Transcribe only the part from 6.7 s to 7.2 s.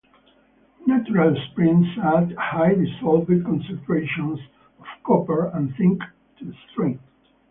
stream.